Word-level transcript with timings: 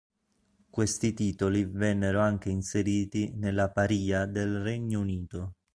Questi 0.71 1.13
titoli 1.13 1.63
vennero 1.63 2.21
anche 2.21 2.49
inseriti 2.49 3.33
nella 3.35 3.69
Parìa 3.69 4.25
del 4.25 4.59
Regno 4.63 4.99
Unito. 4.99 5.53